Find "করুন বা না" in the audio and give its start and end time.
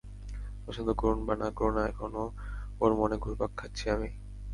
0.93-1.49